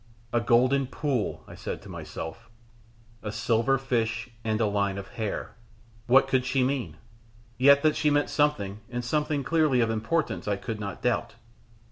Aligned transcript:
"A 0.33 0.41
golden 0.41 0.87
pool," 0.87 1.43
I 1.47 1.53
said 1.53 1.83
to 1.83 1.87
myself, 1.87 2.49
"a 3.21 3.31
silver 3.31 3.77
fish, 3.77 4.31
and 4.43 4.59
a 4.59 4.65
line 4.65 4.97
of 4.97 5.09
hair." 5.09 5.53
What 6.07 6.27
could 6.27 6.43
she 6.43 6.63
mean? 6.63 6.97
Yet 7.59 7.83
that 7.83 7.95
she 7.95 8.09
meant 8.09 8.31
something, 8.31 8.79
and 8.89 9.05
something 9.05 9.43
clearly 9.43 9.79
of 9.79 9.91
importance, 9.91 10.47
I 10.47 10.55
could 10.55 10.79
not 10.79 11.03
doubt. 11.03 11.35